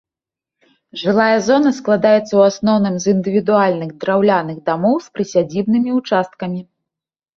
[1.01, 6.61] Жылая зона складаецца ў асноўным з індывідуальных драўляных дамоў з прысядзібнымі ўчасткамі.